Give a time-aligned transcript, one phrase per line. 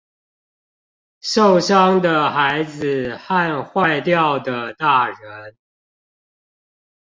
[1.19, 5.55] 受傷的孩子和壞掉的大人